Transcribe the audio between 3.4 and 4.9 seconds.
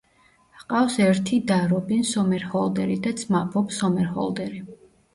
ბობ სომერჰოლდერი.